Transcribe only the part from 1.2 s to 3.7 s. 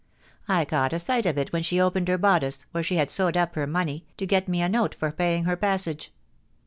of it when she opened her bodice, where she had sewed up her